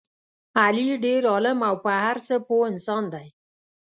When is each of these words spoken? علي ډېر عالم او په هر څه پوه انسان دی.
علي 0.61 0.87
ډېر 1.05 1.21
عالم 1.31 1.59
او 1.69 1.75
په 1.83 1.91
هر 2.03 2.17
څه 2.27 2.35
پوه 2.47 2.65
انسان 2.71 3.03
دی. 3.13 3.27